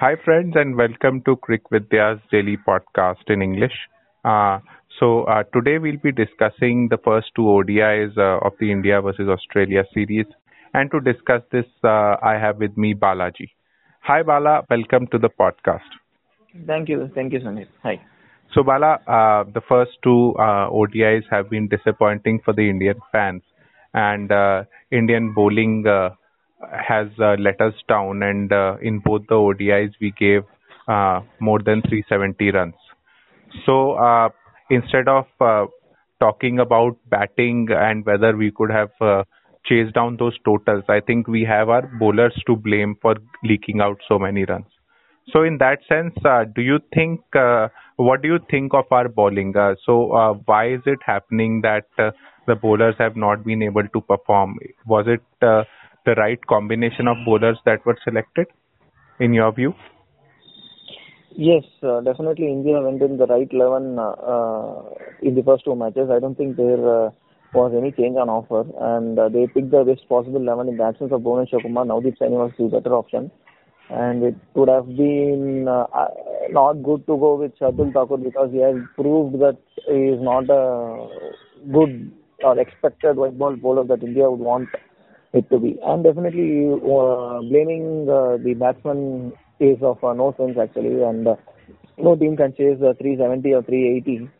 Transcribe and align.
Hi, 0.00 0.16
friends, 0.24 0.54
and 0.56 0.76
welcome 0.76 1.20
to 1.26 1.36
Crick 1.36 1.60
Vidya's 1.70 2.20
daily 2.32 2.56
podcast 2.66 3.28
in 3.28 3.42
English. 3.42 3.74
Uh, 4.24 4.60
so, 4.98 5.24
uh, 5.24 5.42
today 5.52 5.76
we'll 5.76 5.98
be 6.02 6.10
discussing 6.10 6.88
the 6.88 6.96
first 7.04 7.26
two 7.36 7.42
ODIs 7.42 8.16
uh, 8.16 8.38
of 8.46 8.54
the 8.58 8.72
India 8.72 9.02
versus 9.02 9.28
Australia 9.28 9.84
series. 9.92 10.24
And 10.72 10.90
to 10.90 11.00
discuss 11.00 11.42
this, 11.52 11.66
uh, 11.84 12.16
I 12.22 12.38
have 12.40 12.56
with 12.56 12.78
me 12.78 12.94
Balaji. 12.94 13.50
Hi, 14.00 14.22
Bala. 14.22 14.62
Welcome 14.70 15.06
to 15.08 15.18
the 15.18 15.28
podcast. 15.28 15.90
Thank 16.66 16.88
you. 16.88 17.10
Thank 17.14 17.34
you, 17.34 17.40
Sunil. 17.40 17.66
Hi. 17.82 18.00
So, 18.54 18.62
Bala, 18.62 19.00
uh, 19.06 19.44
the 19.52 19.60
first 19.68 19.90
two 20.02 20.34
uh, 20.38 20.70
ODIs 20.70 21.24
have 21.30 21.50
been 21.50 21.68
disappointing 21.68 22.40
for 22.42 22.54
the 22.54 22.70
Indian 22.70 22.98
fans, 23.12 23.42
and 23.92 24.32
uh, 24.32 24.64
Indian 24.90 25.34
bowling 25.34 25.86
uh, 25.86 26.14
has 26.72 27.08
uh, 27.18 27.36
let 27.38 27.60
us 27.60 27.74
down. 27.88 28.22
And 28.22 28.52
uh, 28.52 28.76
in 28.82 29.00
both 29.00 29.22
the 29.28 29.34
ODIs, 29.34 29.92
we 30.00 30.12
gave 30.18 30.42
uh, 30.88 31.20
more 31.40 31.60
than 31.60 31.82
370 31.82 32.50
runs. 32.52 32.74
So, 33.66 34.30
instead 34.70 35.08
of 35.08 35.26
talking 36.20 36.60
about 36.60 36.96
batting 37.08 37.68
and 37.70 38.04
whether 38.06 38.36
we 38.36 38.52
could 38.52 38.70
have 38.70 38.90
chased 39.66 39.94
down 39.94 40.16
those 40.18 40.38
totals, 40.44 40.84
I 40.88 41.00
think 41.00 41.26
we 41.26 41.42
have 41.44 41.68
our 41.68 41.90
bowlers 41.98 42.40
to 42.46 42.56
blame 42.56 42.96
for 43.02 43.16
leaking 43.42 43.80
out 43.80 43.98
so 44.08 44.18
many 44.18 44.44
runs. 44.44 44.66
So 45.32 45.42
in 45.42 45.58
that 45.58 45.78
sense, 45.88 46.14
uh, 46.24 46.44
do 46.44 46.62
you 46.62 46.78
think 46.94 47.20
uh, 47.36 47.68
what 47.96 48.22
do 48.22 48.28
you 48.28 48.38
think 48.50 48.72
of 48.74 48.84
our 48.90 49.08
bowling? 49.08 49.56
Uh, 49.56 49.74
so 49.84 50.40
why 50.46 50.72
is 50.72 50.80
it 50.86 50.98
happening 51.04 51.60
that 51.62 51.86
the 51.96 52.54
bowlers 52.54 52.94
have 52.98 53.16
not 53.16 53.44
been 53.44 53.62
able 53.62 53.86
to 53.86 54.00
perform? 54.00 54.58
Was 54.86 55.06
it 55.08 55.22
the 56.04 56.14
right 56.14 56.44
combination 56.46 57.08
of 57.08 57.16
bowlers 57.24 57.58
that 57.64 57.84
were 57.86 57.98
selected, 58.04 58.46
in 59.18 59.34
your 59.34 59.52
view? 59.52 59.74
Yes, 61.36 61.64
uh, 61.82 62.00
definitely 62.00 62.46
India 62.46 62.80
went 62.80 63.00
in 63.02 63.16
the 63.16 63.26
right 63.26 63.48
11 63.50 63.98
uh, 63.98 64.02
uh, 64.02 64.82
in 65.22 65.34
the 65.34 65.42
first 65.42 65.64
two 65.64 65.76
matches. 65.76 66.10
I 66.10 66.18
don't 66.18 66.36
think 66.36 66.56
there 66.56 67.06
uh, 67.06 67.10
was 67.54 67.72
any 67.76 67.92
change 67.92 68.16
on 68.16 68.28
offer, 68.28 68.66
and 68.94 69.18
uh, 69.18 69.28
they 69.28 69.46
picked 69.46 69.70
the 69.70 69.84
best 69.84 70.08
possible 70.08 70.40
11 70.40 70.68
in 70.68 70.76
the 70.76 70.84
absence 70.84 71.12
of 71.12 71.20
Bhuvneshwar 71.20 71.62
Kumar. 71.62 71.84
Navdeep 71.84 72.18
Saini 72.18 72.32
was 72.32 72.52
the 72.58 72.68
better 72.68 72.94
option, 72.94 73.30
and 73.90 74.24
it 74.24 74.34
would 74.54 74.68
have 74.68 74.86
been 74.96 75.68
uh, 75.68 75.86
not 76.50 76.82
good 76.82 77.06
to 77.06 77.16
go 77.16 77.36
with 77.36 77.56
Shardul 77.58 77.92
Thakur 77.92 78.16
because 78.16 78.50
he 78.50 78.58
has 78.58 78.76
proved 78.96 79.38
that 79.40 79.58
he 79.86 80.10
is 80.14 80.20
not 80.20 80.50
a 80.50 81.08
good 81.72 82.12
or 82.42 82.58
expected 82.58 83.16
white 83.16 83.38
ball 83.38 83.54
bowler 83.54 83.84
that 83.84 84.02
India 84.02 84.28
would 84.28 84.40
want 84.40 84.68
it 85.32 85.48
to 85.50 85.58
be. 85.58 85.78
And 85.82 86.04
definitely 86.04 86.66
uh, 86.74 87.40
blaming 87.42 88.08
uh, 88.08 88.36
the 88.42 88.54
batsman 88.58 89.32
is 89.58 89.78
of 89.82 90.02
uh, 90.02 90.12
no 90.12 90.34
sense 90.36 90.56
actually, 90.60 91.02
and 91.02 91.26
uh, 91.28 91.36
no 91.98 92.16
team 92.16 92.36
can 92.36 92.52
chase 92.54 92.78
uh, 92.82 92.94
370 92.98 93.52
or 93.54 93.62
380 93.62 94.30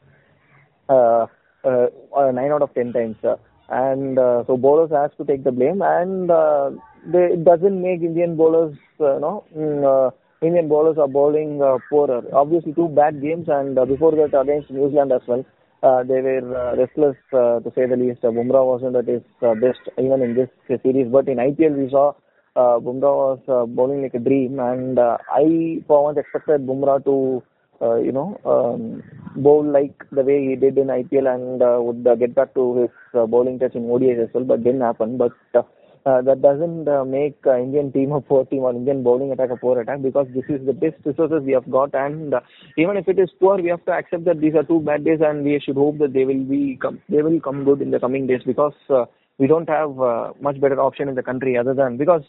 uh, 0.88 1.26
uh, 1.64 1.86
uh, 2.16 2.30
9 2.32 2.52
out 2.52 2.62
of 2.62 2.74
10 2.74 2.92
times. 2.92 3.16
Uh, 3.22 3.36
and 3.68 4.18
uh, 4.18 4.42
so 4.46 4.56
bowlers 4.56 4.90
has 4.90 5.10
to 5.16 5.24
take 5.24 5.44
the 5.44 5.52
blame, 5.52 5.80
and 5.80 6.30
uh, 6.30 6.70
they, 7.06 7.34
it 7.34 7.44
doesn't 7.44 7.80
make 7.80 8.00
Indian 8.00 8.36
bowlers, 8.36 8.76
uh, 8.98 9.18
no, 9.20 9.44
mm, 9.56 9.84
uh, 9.84 10.10
Indian 10.44 10.68
bowlers 10.68 10.98
are 10.98 11.06
bowling 11.06 11.62
uh, 11.62 11.78
poorer. 11.88 12.22
Obviously, 12.32 12.72
two 12.72 12.88
bad 12.88 13.20
games, 13.22 13.46
and 13.48 13.78
uh, 13.78 13.84
before 13.84 14.12
that 14.12 14.38
against 14.38 14.70
New 14.70 14.90
Zealand 14.90 15.12
as 15.12 15.20
well. 15.28 15.44
Uh, 15.82 16.02
they 16.02 16.20
were 16.20 16.44
uh, 16.56 16.76
restless 16.76 17.16
uh, 17.32 17.58
to 17.60 17.72
say 17.74 17.86
the 17.86 17.96
least. 17.96 18.22
Uh, 18.22 18.28
Bumrah 18.28 18.64
wasn't 18.66 18.96
at 18.96 19.06
his 19.06 19.22
uh, 19.42 19.54
best 19.54 19.80
even 19.98 20.20
in 20.22 20.34
this 20.34 20.50
series, 20.82 21.08
but 21.10 21.26
in 21.28 21.38
IPL 21.38 21.76
we 21.76 21.88
saw 21.90 22.12
uh, 22.56 22.78
Bumrah 22.78 23.14
was 23.24 23.40
uh, 23.48 23.64
bowling 23.66 24.02
like 24.02 24.14
a 24.14 24.18
dream, 24.18 24.58
and 24.58 24.98
uh, 24.98 25.16
I 25.32 25.82
for 25.86 26.04
once 26.04 26.18
expected 26.18 26.66
Bumrah 26.66 27.02
to 27.04 27.42
uh, 27.80 27.96
you 27.96 28.12
know 28.12 28.38
um, 28.44 29.02
bowl 29.36 29.64
like 29.64 30.04
the 30.12 30.22
way 30.22 30.48
he 30.48 30.56
did 30.56 30.76
in 30.76 30.88
IPL 30.88 31.34
and 31.34 31.62
uh, 31.62 31.78
would 31.80 32.06
uh, 32.06 32.14
get 32.14 32.34
back 32.34 32.52
to 32.54 32.76
his 32.82 32.90
uh, 33.14 33.26
bowling 33.26 33.58
touch 33.58 33.74
in 33.74 33.84
ODIs 33.88 34.22
as 34.22 34.28
well, 34.34 34.44
but 34.44 34.62
didn't 34.62 34.82
happen. 34.82 35.16
But 35.16 35.32
uh, 35.54 35.62
uh, 36.06 36.22
that 36.22 36.40
doesn't 36.40 36.88
uh, 36.88 37.04
make 37.04 37.36
uh, 37.46 37.58
Indian 37.58 37.92
team 37.92 38.12
a 38.12 38.20
poor 38.20 38.46
team 38.46 38.60
or 38.60 38.72
Indian 38.72 39.02
bowling 39.02 39.32
attack 39.32 39.50
a 39.50 39.56
poor 39.56 39.78
attack 39.80 40.00
because 40.00 40.26
this 40.34 40.44
is 40.48 40.64
the 40.64 40.72
best 40.72 40.96
resources 41.04 41.42
we 41.44 41.52
have 41.52 41.70
got 41.70 41.94
and 41.94 42.32
uh, 42.32 42.40
even 42.78 42.96
if 42.96 43.06
it 43.06 43.18
is 43.18 43.28
poor 43.38 43.60
we 43.60 43.68
have 43.68 43.84
to 43.84 43.92
accept 43.92 44.24
that 44.24 44.40
these 44.40 44.54
are 44.54 44.62
two 44.62 44.80
bad 44.80 45.04
days 45.04 45.18
and 45.20 45.44
we 45.44 45.60
should 45.62 45.76
hope 45.76 45.98
that 45.98 46.14
they 46.14 46.24
will 46.24 46.44
be 46.44 46.78
come, 46.80 47.00
they 47.10 47.20
will 47.20 47.38
come 47.40 47.64
good 47.64 47.82
in 47.82 47.90
the 47.90 48.00
coming 48.00 48.26
days 48.26 48.40
because 48.46 48.72
uh, 48.88 49.04
we 49.38 49.46
don't 49.46 49.68
have 49.68 50.00
uh, 50.00 50.32
much 50.40 50.58
better 50.58 50.80
option 50.80 51.08
in 51.08 51.14
the 51.14 51.22
country 51.22 51.58
other 51.58 51.74
than 51.74 51.98
because 51.98 52.22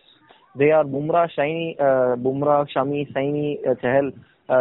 they 0.58 0.72
are 0.72 0.84
Bumrah, 0.84 1.30
Shiny, 1.34 1.78
Bumrah, 1.80 2.68
Shami, 2.76 3.10
Saini, 3.14 3.56
Chahal. 3.82 4.12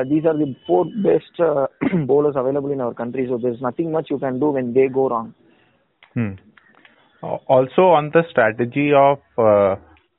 These 0.08 0.24
are 0.24 0.38
the 0.38 0.54
four 0.64 0.84
best 0.84 2.06
bowlers 2.06 2.36
available 2.36 2.70
in 2.70 2.80
our 2.80 2.94
country. 2.94 3.26
So 3.28 3.38
there's 3.42 3.60
nothing 3.60 3.90
much 3.90 4.06
you 4.08 4.20
can 4.20 4.38
do 4.38 4.50
when 4.50 4.72
they 4.72 4.86
go 4.86 5.08
wrong. 5.08 5.34
Hmm. 6.14 6.34
Al- 7.22 7.42
Also 7.48 7.82
on 7.88 8.10
the 8.10 8.24
strategy 8.30 8.92
of 8.92 9.18
uh, 9.38 9.76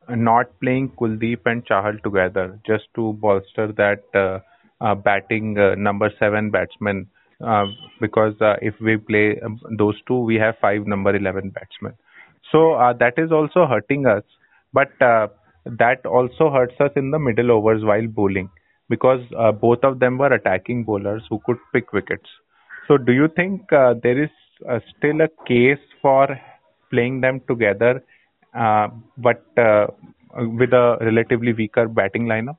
not 0.10 0.48
playing 0.60 0.90
Kuldeep 1.00 1.42
and 1.46 1.66
Chahal 1.66 2.02
together, 2.04 2.60
just 2.66 2.86
to 2.96 3.14
bolster 3.14 3.72
that 3.74 4.04
uh, 4.14 4.40
uh, 4.84 4.96
batting 4.96 5.54
number 5.82 6.12
seven 6.20 6.52
batsman, 6.52 7.08
because 8.00 8.36
if 8.62 8.74
we 8.82 8.98
play 8.98 9.40
um, 9.46 9.60
those 9.78 9.96
two, 10.08 10.20
we 10.20 10.36
have 10.36 10.56
five 10.60 10.86
number 10.86 11.16
eleven 11.16 11.50
batsmen. 11.50 11.94
So 12.52 12.94
that 13.00 13.14
is 13.18 13.32
also 13.32 13.66
hurting 13.66 14.06
us, 14.06 14.24
but 14.74 14.90
that 15.00 16.06
also 16.06 16.50
hurts 16.52 16.76
us 16.80 16.92
in 16.96 17.12
the 17.12 17.20
middle 17.20 17.52
overs 17.52 17.84
while 17.84 18.08
bowling, 18.08 18.50
because 18.90 19.22
both 19.62 19.84
of 19.84 20.00
them 20.00 20.18
were 20.18 20.34
attacking 20.34 20.84
bowlers 20.84 21.24
who 21.30 21.40
could 21.46 21.58
pick 21.74 21.94
wickets. 21.94 22.30
So 22.88 22.98
do 22.98 23.14
you 23.14 23.30
think 23.36 23.70
there 23.70 24.22
is 24.22 24.30
still 24.98 25.22
a 25.22 25.30
case 25.48 25.80
for 26.02 26.28
playing 26.92 27.22
them 27.22 27.42
together, 27.48 28.04
uh, 28.54 28.88
but 29.18 29.44
uh, 29.58 29.88
with 30.36 30.74
a 30.74 30.98
relatively 31.02 31.54
weaker 31.54 31.88
batting 31.88 32.26
lineup? 32.26 32.58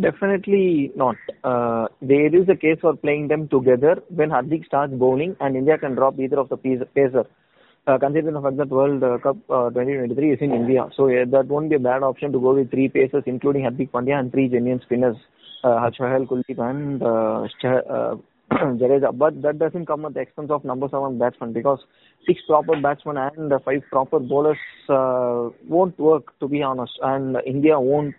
Definitely 0.00 0.90
not. 0.96 1.16
Uh, 1.44 1.86
there 2.02 2.34
is 2.34 2.48
a 2.48 2.56
case 2.56 2.78
for 2.80 2.96
playing 2.96 3.28
them 3.28 3.48
together 3.48 4.02
when 4.08 4.28
Hardik 4.28 4.66
starts 4.66 4.92
bowling 4.92 5.36
and 5.40 5.56
India 5.56 5.78
can 5.78 5.94
drop 5.94 6.18
either 6.18 6.38
of 6.38 6.48
the 6.48 6.56
pace- 6.56 6.82
pacer. 6.94 7.24
Uh, 7.86 7.98
considering 7.98 8.32
the 8.32 8.40
fact 8.40 8.56
that 8.56 8.70
World 8.70 9.04
uh, 9.04 9.18
Cup 9.18 9.36
uh, 9.50 9.68
2023 9.68 10.32
is 10.32 10.38
in 10.40 10.54
India, 10.54 10.88
so 10.96 11.06
that 11.06 11.46
won't 11.48 11.68
be 11.68 11.76
a 11.76 11.78
bad 11.78 12.02
option 12.02 12.32
to 12.32 12.40
go 12.40 12.54
with 12.54 12.70
three 12.70 12.88
pacers, 12.88 13.22
including 13.26 13.62
Hardik 13.62 13.90
Pandya 13.90 14.18
and 14.18 14.32
three 14.32 14.48
genuine 14.48 14.80
spinners, 14.80 15.16
uh, 15.62 15.78
Harsh 15.78 15.98
Kuldeep, 15.98 16.58
and 16.58 17.02
uh, 17.02 17.46
uh, 17.68 18.16
Jadeja. 18.80 19.16
But 19.16 19.42
that 19.42 19.58
doesn't 19.58 19.86
come 19.86 20.04
at 20.04 20.14
the 20.14 20.20
expense 20.20 20.50
of 20.50 20.64
number 20.64 20.88
seven 20.90 21.18
batsman 21.18 21.52
because 21.52 21.80
six 22.26 22.40
proper 22.46 22.80
batsmen 22.80 23.16
and 23.16 23.52
five 23.64 23.82
proper 23.90 24.18
bowlers 24.18 24.58
uh, 24.88 25.50
won't 25.68 25.98
work, 25.98 26.38
to 26.40 26.48
be 26.48 26.62
honest, 26.62 26.92
and 27.02 27.36
India 27.46 27.78
won't 27.78 28.14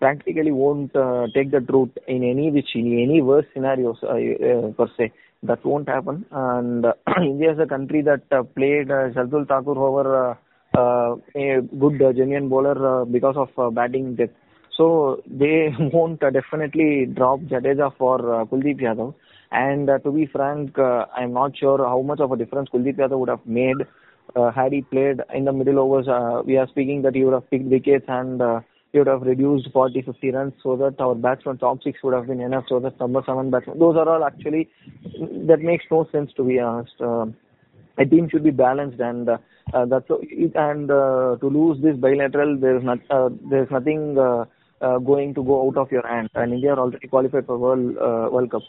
practically 0.00 0.52
won't 0.52 0.94
uh, 0.94 1.26
take 1.34 1.50
that 1.50 1.70
route 1.72 1.96
in 2.06 2.22
any 2.22 2.50
which 2.50 2.70
in 2.74 2.86
any 3.02 3.20
worse 3.20 3.46
scenarios 3.52 3.96
uh, 4.02 4.14
uh, 4.14 4.72
per 4.72 4.88
se. 4.96 5.12
That 5.42 5.64
won't 5.64 5.88
happen. 5.88 6.24
And 6.30 6.84
uh, 6.86 6.92
India 7.22 7.52
is 7.52 7.58
a 7.60 7.66
country 7.66 8.02
that 8.02 8.22
uh, 8.32 8.42
played 8.42 8.90
uh, 8.90 9.10
Shardul 9.14 9.46
Thakur 9.46 9.78
over 9.78 10.36
uh, 10.76 11.16
a 11.34 11.60
good 11.62 11.98
genuine 12.16 12.48
bowler 12.48 13.04
because 13.04 13.36
of 13.36 13.74
batting 13.74 14.16
depth. 14.16 14.34
So 14.76 15.22
they 15.26 15.68
won't 15.78 16.20
definitely 16.20 17.06
drop 17.06 17.40
Jadeja 17.40 17.96
for 17.96 18.18
Kuldeep 18.46 18.80
Yadav. 18.80 19.14
And 19.50 19.88
uh, 19.88 19.98
to 20.00 20.12
be 20.12 20.26
frank, 20.26 20.78
uh, 20.78 21.06
I'm 21.16 21.32
not 21.32 21.56
sure 21.56 21.78
how 21.78 22.02
much 22.02 22.20
of 22.20 22.32
a 22.32 22.36
difference 22.36 22.68
Kuldeep 22.72 22.96
Yadav 22.96 23.18
would 23.18 23.28
have 23.30 23.46
made 23.46 23.76
uh, 24.36 24.50
had 24.50 24.72
he 24.72 24.82
played 24.82 25.20
in 25.34 25.44
the 25.44 25.52
middle 25.52 25.78
overs. 25.78 26.06
Uh, 26.06 26.42
we 26.44 26.56
are 26.56 26.68
speaking 26.68 27.02
that 27.02 27.14
he 27.14 27.24
would 27.24 27.32
have 27.32 27.50
picked 27.50 27.64
wickets 27.64 28.04
and 28.08 28.42
uh, 28.42 28.60
he 28.92 28.98
would 28.98 29.06
have 29.06 29.22
reduced 29.22 29.68
40, 29.72 30.02
50 30.02 30.30
runs 30.32 30.52
so 30.62 30.76
that 30.76 31.00
our 31.00 31.14
batsman 31.14 31.58
top 31.58 31.82
six 31.82 31.98
would 32.02 32.14
have 32.14 32.26
been 32.26 32.40
enough 32.40 32.64
so 32.68 32.78
that 32.80 32.98
number 33.00 33.22
seven 33.24 33.50
batsman. 33.50 33.78
Those 33.78 33.96
are 33.96 34.08
all 34.08 34.24
actually, 34.24 34.68
that 35.46 35.60
makes 35.60 35.84
no 35.90 36.06
sense 36.12 36.30
to 36.36 36.44
be 36.44 36.58
honest. 36.58 36.92
Uh, 37.00 37.26
a 37.96 38.04
team 38.04 38.28
should 38.30 38.44
be 38.44 38.50
balanced 38.50 39.00
and 39.00 39.26
that's 39.26 40.06
it, 40.08 40.52
and 40.54 40.88
to 40.88 41.38
lose 41.42 41.82
this 41.82 41.96
bilateral 41.96 42.56
there's 42.56 42.84
not 42.84 42.98
uh, 43.10 43.28
there's 43.50 43.68
nothing 43.72 44.14
going 44.14 45.34
to 45.34 45.42
go 45.42 45.66
out 45.66 45.76
of 45.76 45.90
your 45.90 46.06
hand 46.06 46.30
and 46.36 46.52
India 46.52 46.74
are 46.74 46.78
already 46.78 47.08
qualified 47.08 47.44
for 47.44 47.58
world 47.58 47.96
world 48.32 48.52
cup 48.52 48.62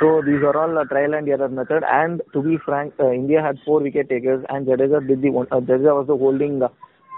so 0.00 0.22
these 0.26 0.42
are 0.42 0.56
all 0.56 0.86
trial 0.86 1.14
and 1.14 1.28
error 1.28 1.48
method 1.48 1.82
and 1.90 2.22
to 2.32 2.42
be 2.42 2.56
frank 2.64 2.92
uh, 3.00 3.10
India 3.10 3.42
had 3.42 3.58
four 3.64 3.80
wicket 3.80 4.08
takers 4.08 4.44
and 4.48 4.66
Jadeja 4.66 5.06
did 5.06 5.22
the 5.22 5.30
one 5.30 5.46
uh, 5.50 5.60
Jadeja 5.60 5.94
was 5.98 6.06
the 6.06 6.16
holding 6.16 6.62
uh, 6.62 6.68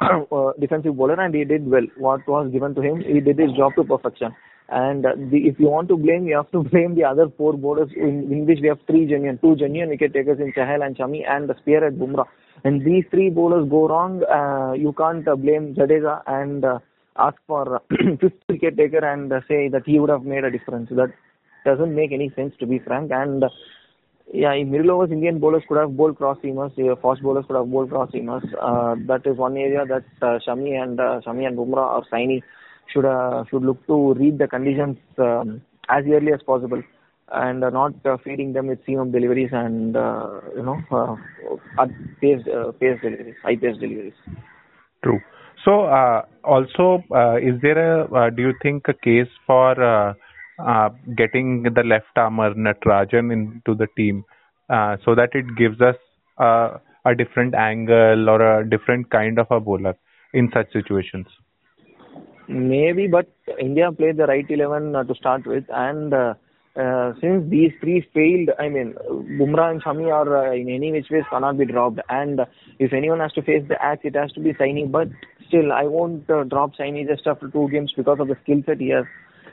uh, 0.35 0.53
defensive 0.61 0.97
bowler 0.97 1.21
and 1.21 1.35
he 1.35 1.45
did 1.45 1.67
well 1.67 1.87
what 1.97 2.27
was 2.27 2.51
given 2.53 2.75
to 2.75 2.81
him 2.81 3.01
he 3.01 3.21
did 3.21 3.39
his 3.39 3.53
job 3.53 3.73
to 3.77 3.85
perfection 3.85 4.35
and 4.69 5.07
uh, 5.07 5.15
the, 5.31 5.39
if 5.47 5.61
you 5.61 5.67
want 5.67 5.89
to 5.89 5.97
blame, 5.97 6.27
you 6.27 6.37
have 6.37 6.51
to 6.51 6.63
blame 6.71 6.95
the 6.97 7.05
other 7.05 7.29
four 7.37 7.53
bowlers 7.53 7.91
in, 7.95 8.33
in 8.33 8.47
which 8.47 8.59
we 8.61 8.69
have 8.69 8.79
three 8.87 9.07
genuine, 9.07 9.39
two 9.39 9.55
genuine 9.57 9.91
wicket 9.91 10.13
takers 10.13 10.41
in 10.41 10.53
Chahal 10.53 10.85
and 10.85 10.97
Shami 10.97 11.23
and 11.29 11.49
the 11.49 11.55
spear 11.59 11.87
at 11.87 11.95
Bumrah. 11.95 12.25
And 12.65 12.85
these 12.85 13.05
three 13.11 13.31
bowlers 13.31 13.69
go 13.71 13.87
wrong, 13.87 14.25
uh, 14.25 14.73
you 14.73 14.93
can't 14.95 15.25
blame 15.25 15.75
Jadeja 15.75 16.23
and 16.27 16.65
ask 17.17 17.37
for 17.47 17.81
fifth 18.21 18.43
wicket 18.49 18.77
taker 18.77 19.05
and 19.07 19.33
say 19.47 19.69
that 19.69 19.83
he 19.87 20.01
would 20.01 20.11
have 20.11 20.25
made 20.25 20.45
a 20.45 20.51
difference. 20.51 20.89
That 20.91 21.13
doesn't 21.67 21.95
make 21.95 22.13
any 22.13 22.33
sense 22.35 22.55
to 22.61 22.67
be 22.67 22.79
frank. 22.79 23.11
And 23.13 23.45
yeah, 24.33 24.55
in 24.55 24.71
middle 24.71 24.93
overs, 24.93 25.13
Indian 25.13 25.39
bowlers 25.39 25.63
could 25.69 25.79
have 25.79 25.97
bowled 25.97 26.17
cross 26.17 26.39
seamers. 26.43 26.73
Uh, 26.79 26.97
fast 27.03 27.23
bowlers 27.23 27.45
could 27.47 27.57
have 27.57 27.71
bowled 27.71 27.91
cross 27.91 28.11
seamers. 28.11 28.45
Uh, 28.61 28.97
that 29.07 29.27
is 29.27 29.37
one 29.37 29.57
area 29.57 29.85
that 29.87 30.05
uh, 30.23 30.39
Shami 30.47 30.83
and 30.83 30.99
uh, 30.99 31.21
Shami 31.27 31.47
and 31.47 31.59
Bumrah 31.59 31.97
or 31.97 32.05
Saini 32.13 32.43
should 32.93 33.05
uh, 33.05 33.45
should 33.51 33.63
look 33.63 33.87
to 33.87 34.15
read 34.15 34.39
the 34.39 34.49
conditions 34.49 34.97
um, 35.19 35.61
as 35.89 36.05
early 36.07 36.33
as 36.33 36.43
possible 36.43 36.83
and 37.33 37.65
uh, 37.65 37.71
not 37.71 37.95
uh, 38.07 38.17
feeding 38.25 38.53
them 38.53 38.69
with 38.69 38.79
seam 38.87 39.11
deliveries 39.11 39.51
and 39.53 39.97
uh, 39.97 40.41
you 40.57 40.63
know 40.63 40.79
uh, 40.91 41.87
pace 42.21 42.45
uh, 42.47 42.73
pace 42.73 42.99
deliveries, 43.03 43.35
high 43.43 43.57
pace 43.57 43.77
deliveries. 43.81 44.15
True. 45.03 45.21
So 45.65 45.85
uh, 45.87 46.23
also, 46.45 47.03
uh, 47.13 47.37
is 47.39 47.61
there 47.61 48.03
a 48.03 48.05
uh, 48.15 48.31
do 48.31 48.43
you 48.43 48.55
think 48.63 48.87
a 48.89 48.95
case 48.95 49.33
for 49.47 50.17
uh, 50.59 50.89
getting 51.17 51.63
the 51.63 51.83
left 51.83 52.17
armer 52.17 52.55
Natarajan 52.55 53.33
into 53.33 53.75
the 53.75 53.87
team 53.97 54.25
uh, 54.69 54.97
so 55.05 55.15
that 55.15 55.31
it 55.35 55.45
gives 55.57 55.81
us 55.81 55.97
uh, 56.39 56.79
a 57.05 57.15
different 57.15 57.55
angle 57.55 58.29
or 58.29 58.61
a 58.61 58.69
different 58.69 59.11
kind 59.11 59.39
of 59.39 59.47
a 59.51 59.61
bowler 59.61 59.97
in 60.33 60.51
such 60.53 60.73
situations? 60.73 61.27
Maybe, 62.49 63.07
but 63.09 63.29
India 63.61 63.91
played 63.91 64.17
the 64.19 64.27
right 64.27 64.47
11 64.49 64.95
uh, 64.95 65.05
to 65.05 65.15
start 65.15 65.47
with, 65.47 65.65
and 65.69 66.15
uh, 66.15 66.35
uh, 66.77 67.13
since 67.21 67.49
these 67.51 67.73
three 67.81 68.07
failed, 68.15 68.51
I 68.59 68.69
mean, 68.69 68.95
Bumrah 69.11 69.71
and 69.71 69.83
Shami 69.83 70.13
are 70.13 70.55
in 70.55 70.69
any 70.69 70.93
which 70.93 71.07
ways 71.11 71.25
cannot 71.31 71.59
be 71.59 71.67
dropped, 71.67 71.99
and 72.09 72.41
if 72.79 72.93
anyone 72.93 73.21
has 73.21 73.33
to 73.33 73.43
face 73.43 73.65
the 73.69 73.83
axe, 73.83 74.03
it 74.05 74.15
has 74.15 74.31
to 74.33 74.41
be 74.41 74.53
Saini. 74.53 74.91
But 74.91 75.09
still, 75.49 75.73
I 75.73 75.85
won't 75.85 76.27
drop 76.27 76.77
Saini 76.79 77.09
just 77.09 77.27
after 77.27 77.49
two 77.49 77.69
games 77.71 77.93
because 77.97 78.19
of 78.21 78.29
the 78.29 78.37
skill 78.43 78.63
set 78.67 78.81
he 78.81 78.91
has. 78.91 79.07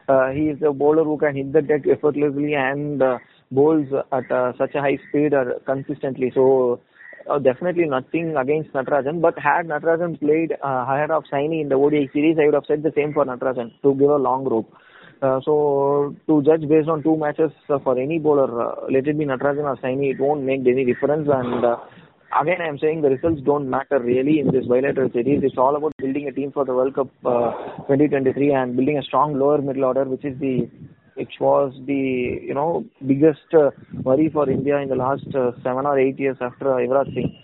Uh, 0.08 0.30
he 0.30 0.50
is 0.50 0.58
a 0.66 0.74
bowler 0.74 1.04
who 1.04 1.18
can 1.18 1.36
hit 1.36 1.54
the 1.54 1.62
deck 1.62 1.82
effortlessly 1.90 2.54
and 2.54 3.02
uh, 3.02 3.18
bowls 3.52 3.88
at 4.12 4.32
uh, 4.32 4.52
such 4.58 4.76
a 4.76 4.82
high 4.82 4.98
speed 5.10 5.34
uh, 5.34 5.46
consistently. 5.66 6.32
So 6.34 6.82
uh, 7.30 7.40
definitely 7.40 7.86
nothing 7.86 8.36
against 8.36 8.74
Natarajan. 8.74 9.22
But 9.22 9.38
had 9.40 9.68
Natarajan 9.68 10.20
played 10.20 10.54
uh, 10.54 10.86
higher 10.86 11.12
of 11.12 11.24
Saini 11.32 11.62
in 11.62 11.70
the 11.70 11.76
ODI 11.76 12.10
series, 12.14 12.38
I 12.40 12.46
would 12.46 12.54
have 12.54 12.66
said 12.68 12.84
the 12.84 12.92
same 12.96 13.14
for 13.14 13.26
Natarajan 13.26 13.72
to 13.82 13.94
give 13.96 14.10
a 14.10 14.18
long 14.18 14.46
rope. 14.46 14.74
Uh, 15.22 15.40
so 15.46 16.14
to 16.28 16.44
judge 16.44 16.68
based 16.68 16.90
on 16.90 17.02
two 17.02 17.16
matches 17.16 17.52
uh, 17.70 17.80
for 17.80 17.98
any 17.98 18.20
bowler, 18.20 18.50
uh, 18.62 18.76
let 18.92 19.08
it 19.08 19.18
be 19.18 19.26
Natarajan 19.26 19.64
or 19.64 19.78
Saini, 19.78 20.12
it 20.12 20.20
won't 20.20 20.44
make 20.44 20.62
any 20.68 20.84
difference. 20.84 21.30
And 21.32 21.64
uh, 21.64 21.78
again, 22.42 22.60
I 22.60 22.68
am 22.68 22.78
saying 22.78 23.02
the 23.02 23.10
results 23.10 23.42
don't 23.46 23.70
matter 23.70 24.00
really 24.00 24.40
in 24.40 24.52
this 24.52 24.66
bilateral 24.66 25.10
series. 25.12 25.42
It's 25.44 25.58
all 25.58 25.78
about 25.78 25.93
team 26.34 26.52
for 26.52 26.66
the 26.66 26.74
World 26.74 26.96
Cup 26.96 27.10
uh, 27.26 27.52
2023 27.88 28.54
and 28.54 28.76
building 28.76 28.98
a 28.98 29.04
strong 29.04 29.38
lower 29.38 29.62
middle 29.62 29.86
order, 29.86 30.04
which 30.04 30.26
is 30.26 30.38
the 30.40 30.70
which 31.16 31.34
was 31.40 31.74
the 31.86 32.40
you 32.50 32.54
know 32.54 32.86
biggest 33.06 33.54
uh, 33.54 33.70
worry 34.04 34.30
for 34.30 34.50
India 34.50 34.78
in 34.78 34.90
the 34.90 34.96
last 34.96 35.28
uh, 35.36 35.52
seven 35.64 35.86
or 35.86 35.98
eight 36.00 36.20
years 36.20 36.38
after 36.42 36.66
Yuvraj 36.66 37.14
Singh. 37.14 37.38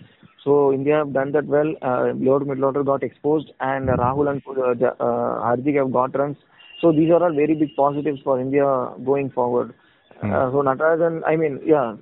So 0.44 0.72
India 0.72 0.96
have 0.96 1.12
done 1.12 1.32
that 1.32 1.46
well. 1.46 1.74
Uh, 1.82 2.12
lower 2.14 2.40
middle 2.40 2.64
order 2.64 2.82
got 2.82 3.02
exposed, 3.02 3.52
and 3.60 3.88
Rahul 3.88 4.30
and 4.30 4.42
uh, 4.46 4.86
uh, 4.86 5.04
Hardik 5.46 5.76
have 5.76 5.92
got 5.92 6.18
runs. 6.18 6.36
So 6.80 6.92
these 6.92 7.10
are 7.10 7.22
all 7.22 7.34
very 7.34 7.54
big 7.54 7.76
positives 7.76 8.20
for 8.24 8.40
India 8.40 8.64
going 9.04 9.30
forward. 9.30 9.74
Uh, 10.22 10.50
so 10.50 10.62
Natarajan, 10.62 11.22
I 11.26 11.36
mean, 11.36 11.60
yeah, 11.64 11.96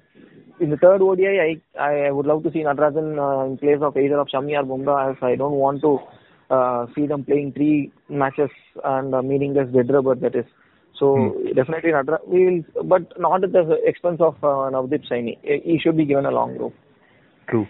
in 0.60 0.70
the 0.70 0.76
third 0.76 1.02
ODI, 1.02 1.60
I 1.78 1.80
I 1.80 2.10
would 2.10 2.26
love 2.26 2.42
to 2.44 2.52
see 2.52 2.60
Natarajan 2.60 3.18
uh, 3.18 3.46
in 3.46 3.58
place 3.58 3.78
of 3.80 3.96
either 3.96 4.18
of 4.18 4.28
Shami 4.28 4.56
or 4.58 4.64
Bumrah, 4.64 5.10
as 5.10 5.16
I 5.22 5.34
don't 5.34 5.52
want 5.52 5.82
to 5.82 5.98
uh, 6.50 6.86
see 6.94 7.06
them 7.06 7.24
playing 7.24 7.52
three 7.52 7.92
matches 8.08 8.50
and 8.84 9.14
uh, 9.14 9.22
meaningless 9.22 9.68
dead 9.72 9.90
rubber 9.90 10.14
that 10.14 10.34
is. 10.34 10.46
So 10.98 11.36
definitely 11.54 11.92
Natarajan, 11.92 12.26
we 12.26 12.44
will, 12.74 12.84
but 12.84 13.18
not 13.20 13.44
at 13.44 13.52
the 13.52 13.78
expense 13.84 14.20
of 14.20 14.34
uh, 14.42 14.70
Navdeep 14.74 15.08
Saini. 15.08 15.38
He 15.42 15.78
should 15.78 15.96
be 15.96 16.04
given 16.04 16.26
a 16.26 16.30
long 16.30 16.56
rope. 16.58 16.74
True. 17.48 17.68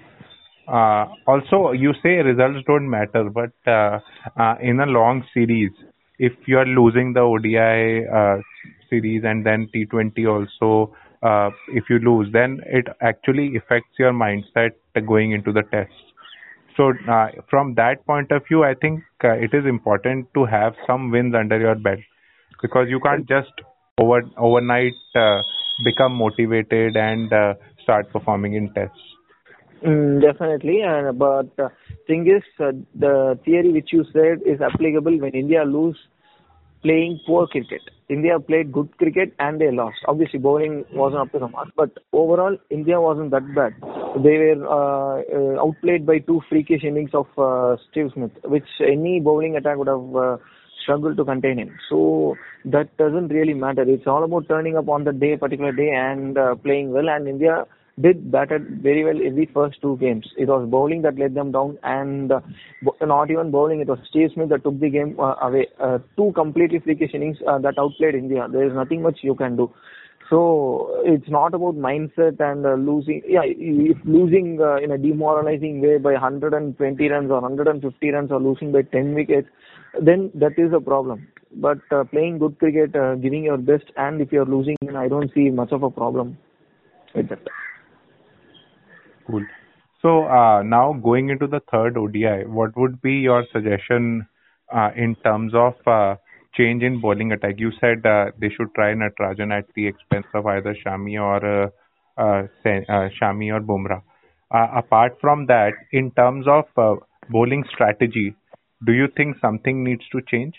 Uh, 0.67 1.07
also, 1.27 1.73
you 1.73 1.93
say 2.03 2.17
results 2.17 2.59
don't 2.67 2.89
matter, 2.89 3.31
but 3.31 3.53
uh, 3.67 3.99
uh, 4.39 4.55
in 4.61 4.81
a 4.81 4.87
long 4.87 5.25
series, 5.33 5.71
if 6.19 6.33
you 6.47 6.59
are 6.59 6.67
losing 6.67 7.13
the 7.13 7.21
ODI 7.21 8.07
uh, 8.07 8.43
series 8.91 9.23
and 9.25 9.47
then 9.47 9.69
T20 9.75 10.27
also, 10.27 10.95
uh, 11.23 11.51
if 11.69 11.85
you 11.89 11.99
lose, 11.99 12.29
then 12.33 12.61
it 12.67 12.87
actually 13.01 13.57
affects 13.57 13.91
your 13.99 14.13
mindset 14.13 14.71
going 15.07 15.33
into 15.33 15.53
the 15.53 15.63
test. 15.63 15.93
So, 16.79 16.93
uh, 17.11 17.27
from 17.51 17.75
that 17.75 18.07
point 18.07 18.31
of 18.31 18.47
view, 18.47 18.63
I 18.63 18.75
think 18.75 19.03
uh, 19.25 19.33
it 19.33 19.53
is 19.53 19.67
important 19.67 20.33
to 20.35 20.45
have 20.45 20.75
some 20.87 21.11
wins 21.11 21.35
under 21.35 21.59
your 21.59 21.75
belt 21.75 21.99
because 22.63 22.87
you 22.89 23.01
can't 23.01 23.29
just 23.29 23.51
over 24.01 24.23
overnight 24.37 24.95
uh, 25.17 25.41
become 25.85 26.13
motivated 26.13 26.97
and 26.97 27.33
uh, 27.33 27.55
start 27.83 28.13
performing 28.13 28.55
in 28.55 28.73
tests. 28.75 29.09
Mm, 29.85 30.23
definitely, 30.23 30.83
and 30.83 31.19
but 31.19 31.51
uh, 31.59 31.69
thing 32.07 32.29
is, 32.29 32.45
uh, 32.61 32.71
the 32.95 33.37
theory 33.45 33.73
which 33.73 33.89
you 33.93 34.05
said 34.13 34.39
is 34.47 34.61
applicable 34.61 35.19
when 35.19 35.33
India 35.33 35.65
lose 35.65 35.99
playing 36.83 37.21
poor 37.27 37.47
cricket. 37.47 37.83
India 38.09 38.39
played 38.41 38.73
good 38.73 38.97
cricket 38.97 39.35
and 39.39 39.61
they 39.61 39.71
lost. 39.71 39.99
Obviously, 40.07 40.39
bowling 40.39 40.85
wasn't 40.93 41.21
up 41.21 41.33
to 41.33 41.39
the 41.39 41.49
mark, 41.49 41.69
but 41.77 41.91
overall, 42.13 42.57
India 42.71 43.01
wasn't 43.01 43.31
that 43.31 43.55
bad. 43.55 43.75
They 44.23 44.37
were 44.39 44.67
uh, 44.67 45.23
uh, 45.23 45.61
outplayed 45.63 46.07
by 46.07 46.19
two 46.21 46.41
freakish 46.49 46.85
innings 46.85 47.11
of 47.13 47.27
uh, 47.37 47.77
Steve 47.91 48.11
Smith, 48.15 48.31
which 48.45 48.69
any 48.81 49.21
bowling 49.21 49.57
attack 49.57 49.77
would 49.77 49.89
have 49.89 50.17
uh, 50.17 50.37
struggled 50.83 51.17
to 51.19 51.25
contain 51.25 51.59
him. 51.59 51.77
So 51.91 52.37
that 52.65 52.97
doesn't 52.97 53.29
really 53.29 53.55
matter. 53.55 53.83
It's 53.83 54.07
all 54.07 54.25
about 54.25 54.49
turning 54.49 54.77
up 54.77 54.89
on 54.89 55.05
the 55.05 55.13
day, 55.13 55.37
particular 55.37 55.73
day, 55.73 55.91
and 55.91 56.39
uh, 56.39 56.55
playing 56.55 56.93
well. 56.93 57.09
And 57.11 57.29
India 57.29 57.67
did 58.01 58.31
batted 58.31 58.81
very 58.83 59.05
well 59.05 59.21
in 59.21 59.37
the 59.37 59.47
first 59.47 59.81
two 59.81 59.97
games. 59.99 60.27
It 60.37 60.49
was 60.49 60.69
bowling 60.69 61.03
that 61.03 61.19
let 61.19 61.35
them 61.35 61.53
down, 61.53 61.79
and 61.83 62.33
uh, 62.33 62.41
not 63.01 63.31
even 63.31 63.51
bowling. 63.51 63.81
It 63.81 63.89
was 63.89 63.99
Steve 64.09 64.31
Smith 64.35 64.51
that 64.51 64.65
took 64.65 64.79
the 64.81 64.91
game 64.91 65.17
uh, 65.19 65.35
away. 65.43 65.69
Uh, 65.81 65.99
two 66.17 66.33
completely 66.35 66.79
freakish 66.79 67.15
innings 67.15 67.39
uh, 67.49 67.59
that 67.59 67.79
outplayed 67.79 68.15
India. 68.15 68.47
There 68.51 68.67
is 68.67 68.75
nothing 68.75 69.03
much 69.03 69.19
you 69.23 69.35
can 69.35 69.57
do. 69.57 69.73
So 70.31 71.01
it's 71.05 71.29
not 71.29 71.55
about 71.55 71.77
mindset 71.77 72.39
and 72.41 72.67
uh, 72.67 72.75
losing. 72.75 73.23
Yeah, 73.27 73.43
if 73.45 73.97
losing 74.05 74.59
uh, 74.61 74.77
in 74.77 74.91
a 74.91 74.99
demoralizing 74.99 75.81
way 75.81 75.97
by 75.99 76.13
120 76.13 77.09
runs 77.09 77.31
or 77.31 77.41
150 77.41 78.11
runs 78.11 78.31
or 78.31 78.41
losing 78.41 78.71
by 78.71 78.83
10 78.83 79.15
wickets, 79.15 79.49
then 80.03 80.31
that 80.35 80.59
is 80.59 80.73
a 80.75 80.81
problem. 80.81 81.29
But 81.55 81.79
uh, 81.91 82.05
playing 82.05 82.39
good 82.39 82.59
cricket, 82.59 82.95
uh, 82.95 83.15
giving 83.15 83.45
your 83.45 83.57
best, 83.57 83.85
and 83.97 84.21
if 84.21 84.31
you're 84.31 84.45
losing, 84.45 84.77
then 84.83 84.97
I 84.97 85.09
don't 85.09 85.33
see 85.33 85.49
much 85.49 85.73
of 85.73 85.83
a 85.83 85.91
problem 85.91 86.37
with 87.15 87.31
that. 87.31 87.41
Cool. 89.29 89.45
So 90.01 90.25
uh, 90.27 90.63
now 90.63 90.93
going 90.93 91.29
into 91.29 91.47
the 91.47 91.61
third 91.71 91.97
ODI, 91.97 92.47
what 92.47 92.77
would 92.77 93.03
be 93.03 93.15
your 93.15 93.45
suggestion 93.53 94.27
uh, 94.73 94.91
in 94.97 95.17
terms 95.17 95.53
of 95.55 95.75
uh, 95.87 96.17
change 96.55 96.83
in 96.83 97.01
bowling 97.01 97.33
attack? 97.33 97.57
You 97.59 97.73
said 97.81 98.07
uh, 98.07 98.31
they 98.39 98.49
should 98.49 98.73
try 98.75 98.95
Natarajan 98.95 99.57
at 99.57 99.67
the 99.75 99.87
expense 99.87 100.27
of 100.35 100.47
either 100.47 100.77
Shami 100.87 101.21
or 101.21 101.73
uh, 102.17 102.21
uh, 102.21 103.09
Shami 103.21 103.53
or 103.53 103.61
Bumrah. 103.61 104.03
Apart 104.51 105.19
from 105.21 105.47
that, 105.47 105.73
in 105.93 106.11
terms 106.13 106.47
of 106.49 106.65
bowling 107.29 107.65
strategy, 107.71 108.35
do 108.87 108.93
you 108.93 109.09
think 109.17 109.37
something 109.43 109.85
needs 109.85 110.09
to 110.13 110.21
change? 110.27 110.55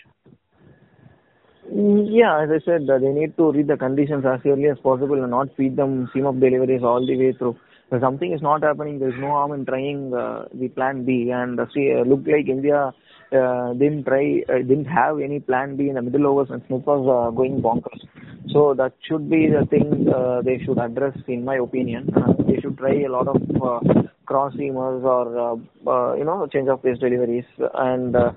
Yeah, 1.72 2.42
as 2.42 2.50
I 2.50 2.58
said, 2.64 2.90
uh, 2.90 2.98
they 2.98 3.08
need 3.10 3.36
to 3.36 3.52
read 3.52 3.68
the 3.68 3.76
conditions 3.76 4.24
as 4.26 4.40
early 4.44 4.66
as 4.66 4.78
possible 4.82 5.20
and 5.22 5.30
not 5.30 5.54
feed 5.56 5.76
them 5.76 6.10
seam 6.12 6.26
of 6.26 6.40
deliveries 6.40 6.82
all 6.82 7.04
the 7.06 7.16
way 7.16 7.32
through. 7.32 7.56
If 7.92 8.00
something 8.00 8.32
is 8.32 8.42
not 8.42 8.62
happening, 8.62 8.98
there 8.98 9.10
is 9.10 9.14
no 9.20 9.28
harm 9.28 9.52
in 9.52 9.64
trying 9.64 10.12
uh, 10.12 10.46
the 10.52 10.68
plan 10.68 11.04
B. 11.04 11.30
And 11.32 11.60
uh, 11.60 11.66
see, 11.72 11.92
uh, 11.96 12.02
look 12.02 12.20
like 12.26 12.48
India 12.48 12.92
uh, 13.32 13.72
didn't 13.74 14.04
try, 14.04 14.42
uh, 14.48 14.58
didn't 14.58 14.86
have 14.86 15.20
any 15.20 15.38
plan 15.38 15.76
B 15.76 15.88
in 15.88 15.94
the 15.94 16.02
middle 16.02 16.26
overs 16.26 16.48
and 16.50 16.62
Smith 16.66 16.82
was 16.86 17.06
uh, 17.06 17.30
going 17.36 17.62
bonkers. 17.62 18.02
So 18.52 18.74
that 18.74 18.94
should 19.08 19.30
be 19.30 19.46
the 19.48 19.64
thing 19.66 20.08
uh, 20.12 20.42
they 20.42 20.58
should 20.64 20.78
address, 20.78 21.16
in 21.28 21.44
my 21.44 21.56
opinion. 21.56 22.10
Uh, 22.16 22.32
they 22.48 22.60
should 22.60 22.78
try 22.78 23.02
a 23.02 23.08
lot 23.08 23.28
of 23.28 23.36
uh, 23.62 24.02
cross 24.26 24.54
seamers 24.54 25.04
or 25.04 25.38
uh, 25.38 25.90
uh, 25.90 26.14
you 26.16 26.24
know 26.24 26.46
change 26.52 26.68
of 26.68 26.82
pace 26.82 26.98
deliveries 26.98 27.44
and. 27.74 28.16
Uh, 28.16 28.32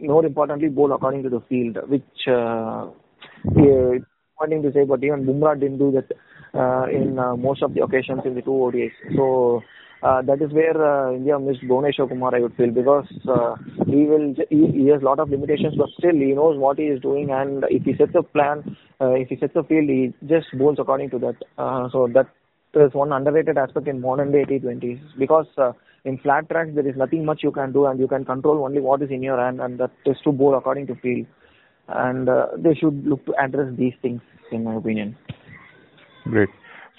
more 0.00 0.24
importantly, 0.24 0.68
bowl 0.68 0.92
according 0.92 1.22
to 1.24 1.28
the 1.28 1.40
field, 1.48 1.78
which 1.88 2.02
uh, 2.28 2.86
yeah, 3.56 3.98
pointing 4.38 4.62
to 4.62 4.72
say, 4.72 4.84
but 4.84 5.02
even 5.02 5.24
Bumrah 5.26 5.58
didn't 5.58 5.78
do 5.78 5.92
that 5.92 6.12
uh, 6.58 6.86
in 6.88 7.18
uh, 7.18 7.36
most 7.36 7.62
of 7.62 7.74
the 7.74 7.82
occasions 7.82 8.22
in 8.24 8.34
the 8.34 8.42
two 8.42 8.50
ODIs. 8.50 8.92
So 9.16 9.62
uh, 10.02 10.22
that 10.22 10.40
is 10.40 10.52
where 10.52 10.76
uh, 10.78 11.12
India 11.12 11.38
missed 11.38 11.62
Bhuvneshwar 11.62 12.08
Kumar, 12.08 12.34
I 12.34 12.40
would 12.40 12.54
feel, 12.56 12.70
because 12.70 13.06
uh, 13.28 13.56
he 13.86 14.04
will 14.06 14.34
he, 14.48 14.66
he 14.72 14.88
has 14.88 15.02
a 15.02 15.04
lot 15.04 15.18
of 15.18 15.30
limitations, 15.30 15.74
but 15.76 15.88
still 15.98 16.14
he 16.14 16.32
knows 16.32 16.56
what 16.58 16.78
he 16.78 16.84
is 16.84 17.00
doing, 17.00 17.30
and 17.30 17.64
if 17.68 17.82
he 17.82 17.94
sets 17.96 18.12
a 18.14 18.22
plan, 18.22 18.76
uh, 19.00 19.12
if 19.14 19.28
he 19.28 19.36
sets 19.36 19.56
a 19.56 19.64
field, 19.64 19.88
he 19.88 20.14
just 20.26 20.46
bowls 20.56 20.78
according 20.78 21.10
to 21.10 21.18
that. 21.18 21.36
Uh, 21.58 21.88
so 21.90 22.08
that 22.14 22.26
is 22.74 22.94
one 22.94 23.12
underrated 23.12 23.58
aspect 23.58 23.88
in 23.88 24.00
modern 24.00 24.30
day 24.30 24.44
T20s 24.44 25.00
because 25.18 25.46
uh, 25.56 25.72
in 26.08 26.18
flat 26.18 26.48
tracks 26.50 26.70
there 26.74 26.88
is 26.88 26.96
nothing 26.96 27.24
much 27.24 27.42
you 27.42 27.52
can 27.52 27.72
do, 27.72 27.86
and 27.86 28.00
you 28.00 28.08
can 28.08 28.24
control 28.24 28.64
only 28.64 28.80
what 28.80 29.02
is 29.02 29.10
in 29.10 29.22
your 29.22 29.38
hand, 29.42 29.60
and 29.60 29.78
that 29.78 29.90
is 30.06 30.16
to 30.24 30.32
bowl 30.32 30.56
according 30.56 30.86
to 30.88 30.94
field. 30.96 31.26
And 31.88 32.28
uh, 32.28 32.46
they 32.56 32.74
should 32.74 33.06
look 33.06 33.24
to 33.26 33.34
address 33.42 33.74
these 33.76 33.94
things, 34.02 34.20
in 34.52 34.64
my 34.64 34.74
opinion. 34.76 35.16
Great. 36.24 36.50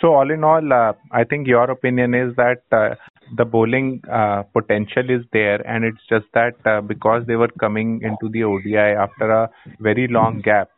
So 0.02 0.14
all 0.14 0.32
in 0.32 0.44
all, 0.44 0.74
uh, 0.74 0.94
I 1.12 1.24
think 1.26 1.48
your 1.48 1.70
opinion 1.70 2.14
is 2.14 2.36
that 2.38 2.64
uh, 2.72 2.96
the 3.36 3.46
bowling 3.46 4.02
uh, 4.12 4.44
potential 4.44 5.10
is 5.10 5.26
there, 5.34 5.60
and 5.68 5.84
it's 5.84 6.06
just 6.10 6.26
that 6.34 6.56
uh, 6.66 6.82
because 6.82 7.24
they 7.28 7.36
were 7.36 7.54
coming 7.60 8.02
into 8.02 8.30
the 8.32 8.44
ODI 8.44 8.96
after 9.06 9.30
a 9.30 9.50
very 9.80 10.08
long 10.08 10.42
gap, 10.42 10.70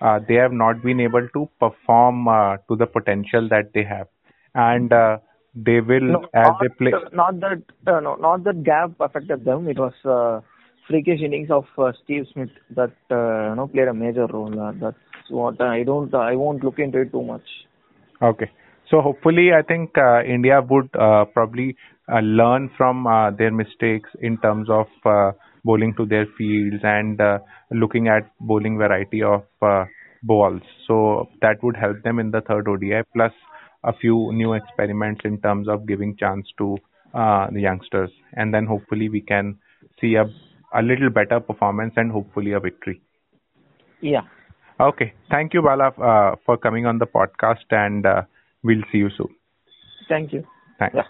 uh, 0.00 0.20
they 0.28 0.34
have 0.34 0.52
not 0.52 0.82
been 0.82 1.00
able 1.00 1.26
to 1.32 1.48
perform 1.58 2.26
to 2.68 2.76
the 2.76 2.86
potential 2.86 3.48
that 3.48 3.72
they 3.74 3.82
have, 3.82 4.08
and 4.54 4.92
they 5.56 5.80
will 5.80 6.16
No, 6.16 6.26
as 6.34 6.52
not, 6.52 6.60
they 6.60 6.68
play. 6.68 6.94
not 7.12 7.40
that 7.40 7.62
uh, 7.86 8.00
no, 8.00 8.14
not 8.16 8.44
that 8.44 8.62
gap 8.64 8.92
affected 9.00 9.44
them. 9.44 9.68
It 9.68 9.78
was 9.78 9.94
uh, 10.04 10.40
freakish 10.88 11.20
innings 11.22 11.50
of 11.50 11.64
uh, 11.78 11.92
Steve 12.04 12.26
Smith 12.32 12.50
that 12.76 12.92
uh, 13.10 13.50
you 13.50 13.56
know 13.56 13.68
played 13.72 13.88
a 13.88 13.94
major 13.94 14.26
role. 14.26 14.58
Uh, 14.60 14.72
that's 14.80 15.30
what 15.30 15.60
I 15.60 15.82
don't. 15.84 16.14
I 16.14 16.36
won't 16.36 16.64
look 16.64 16.78
into 16.78 17.00
it 17.00 17.12
too 17.12 17.22
much. 17.24 17.48
Okay. 18.22 18.50
So 18.90 19.00
hopefully, 19.00 19.50
I 19.52 19.62
think 19.62 19.96
uh, 19.98 20.22
India 20.22 20.60
would 20.68 20.90
uh, 20.98 21.24
probably 21.26 21.76
uh, 22.12 22.20
learn 22.20 22.70
from 22.76 23.06
uh, 23.06 23.30
their 23.32 23.50
mistakes 23.50 24.10
in 24.20 24.38
terms 24.38 24.68
of 24.70 24.86
uh, 25.04 25.32
bowling 25.64 25.94
to 25.96 26.06
their 26.06 26.26
fields 26.38 26.82
and 26.84 27.20
uh, 27.20 27.38
looking 27.72 28.08
at 28.08 28.30
bowling 28.40 28.78
variety 28.78 29.22
of 29.22 29.42
uh, 29.62 29.84
balls. 30.22 30.62
So 30.86 31.28
that 31.42 31.62
would 31.62 31.76
help 31.76 32.02
them 32.04 32.18
in 32.20 32.30
the 32.30 32.42
third 32.42 32.68
ODI, 32.68 33.02
plus 33.14 33.32
a 33.86 33.92
few 33.92 34.32
new 34.32 34.52
experiments 34.52 35.22
in 35.24 35.40
terms 35.40 35.68
of 35.68 35.86
giving 35.86 36.16
chance 36.16 36.46
to 36.58 36.76
uh, 37.14 37.46
the 37.50 37.60
youngsters, 37.60 38.10
and 38.34 38.52
then 38.52 38.66
hopefully 38.66 39.08
we 39.08 39.20
can 39.20 39.58
see 40.00 40.14
a 40.16 40.24
a 40.74 40.82
little 40.82 41.10
better 41.10 41.40
performance 41.40 41.94
and 41.96 42.10
hopefully 42.12 42.52
a 42.52 42.60
victory. 42.60 43.00
Yeah. 44.00 44.22
Okay. 44.78 45.12
Thank 45.30 45.54
you, 45.54 45.62
Bala, 45.62 45.88
uh, 45.88 46.36
for 46.44 46.58
coming 46.58 46.86
on 46.86 46.98
the 46.98 47.06
podcast, 47.06 47.64
and 47.70 48.04
uh, 48.04 48.22
we'll 48.62 48.82
see 48.92 48.98
you 48.98 49.10
soon. 49.16 49.34
Thank 50.08 50.32
you. 50.32 50.44
Thanks. 50.78 50.96
Yeah. 50.96 51.08